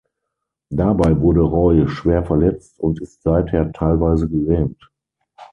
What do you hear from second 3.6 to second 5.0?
teilweise gelähmt.